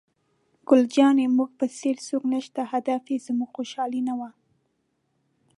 [0.67, 4.29] ګل جانې: زموږ په څېر څوک نشته، هدف یې زموږ خوشحالي نه وه.